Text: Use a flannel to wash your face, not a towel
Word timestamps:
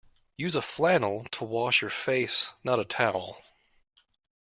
Use 0.35 0.55
a 0.55 0.63
flannel 0.63 1.25
to 1.25 1.43
wash 1.43 1.81
your 1.81 1.91
face, 1.91 2.51
not 2.63 2.79
a 2.79 2.83
towel 2.83 3.37